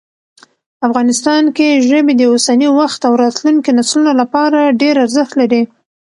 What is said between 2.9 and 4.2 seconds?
او راتلونکي نسلونو